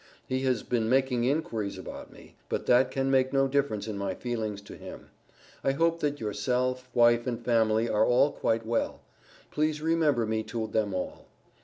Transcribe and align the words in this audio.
He 0.25 0.39
has 0.45 0.63
been 0.63 0.89
making 0.89 1.25
inquiries 1.25 1.77
about 1.77 2.11
me, 2.11 2.35
but 2.49 2.65
that 2.65 2.89
can 2.89 3.11
make 3.11 3.31
no 3.31 3.47
difference 3.47 3.87
in 3.87 3.99
my 3.99 4.15
feelings 4.15 4.59
to 4.61 4.75
him. 4.75 5.11
I 5.63 5.73
hope 5.73 5.99
that 5.99 6.19
yourself, 6.19 6.89
wife 6.95 7.27
and 7.27 7.39
family 7.39 7.87
are 7.87 8.03
all 8.03 8.31
quite 8.31 8.65
well. 8.65 9.01
Please 9.51 9.79
remember 9.79 10.25
me 10.25 10.41
to 10.41 10.65
them 10.65 10.95
all. 10.95 11.27